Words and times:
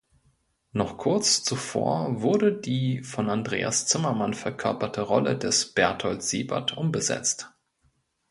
Noch 0.71 0.97
kurz 0.97 1.43
zuvor 1.43 2.23
wurde 2.23 2.51
die 2.57 3.03
von 3.03 3.29
Andreas 3.29 3.85
Zimmermann 3.85 4.33
verkörperte 4.33 5.01
Rolle 5.01 5.37
des 5.37 5.73
"Berthold 5.75 6.23
Siebert" 6.23 6.75
umbesetzt. 6.75 7.53